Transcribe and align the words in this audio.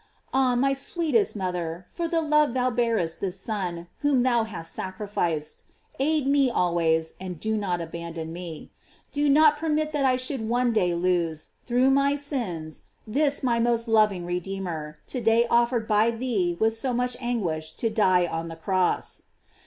Ah, 0.33 0.55
my 0.55 0.73
sweetest 0.73 1.35
mother, 1.35 1.85
for 1.93 2.07
the 2.07 2.21
love 2.21 2.55
thou 2.55 2.71
bear 2.71 2.97
est 2.97 3.19
this 3.21 3.39
Son 3.39 3.85
whom 3.99 4.21
thou 4.21 4.45
hast 4.45 4.73
sacrificed, 4.73 5.63
aid 5.99 6.25
me 6.25 6.49
always, 6.49 7.13
and 7.21 7.39
do 7.39 7.55
not 7.55 7.79
abandon 7.79 8.33
me. 8.33 8.71
Do 9.11 9.29
not 9.29 9.57
permit 9.59 9.91
that 9.91 10.03
I 10.03 10.15
should 10.15 10.49
one 10.49 10.73
day 10.73 10.95
lose, 10.95 11.49
through 11.67 11.91
my 11.91 12.15
sins, 12.15 12.81
this 13.05 13.43
my 13.43 13.59
most 13.59 13.87
loving 13.87 14.25
Redeemer, 14.25 14.97
to 15.05 15.21
day 15.21 15.45
offered 15.51 15.85
GLOKIES 15.87 16.13
OF 16.13 16.13
MARY. 16.13 16.13
475 16.13 16.13
by 16.13 16.17
thee 16.17 16.57
with 16.59 16.75
so 16.75 16.93
much 16.95 17.15
anguish 17.19 17.73
to 17.73 17.89
die 17.91 18.25
on 18.25 18.47
the 18.47 18.55
cross. 18.55 19.21